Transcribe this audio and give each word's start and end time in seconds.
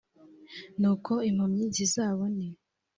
Nuko 0.79 1.13
impumyi 1.29 1.65
zizabone, 1.75 2.45